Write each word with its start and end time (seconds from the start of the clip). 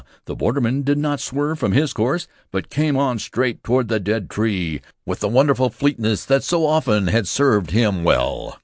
The 0.25 0.35
borderman 0.35 0.81
did 0.81 0.97
not 0.97 1.19
swerve 1.19 1.59
from 1.59 1.73
his 1.73 1.93
course; 1.93 2.27
but 2.51 2.71
came 2.71 2.97
on 2.97 3.19
straight 3.19 3.63
toward 3.63 3.87
the 3.87 3.99
dead 3.99 4.31
tree, 4.31 4.81
with 5.05 5.19
the 5.19 5.27
wonderful 5.27 5.69
fleetness 5.69 6.25
that 6.25 6.43
so 6.43 6.65
often 6.65 7.05
had 7.05 7.27
served 7.27 7.69
him 7.69 8.03
well. 8.03 8.57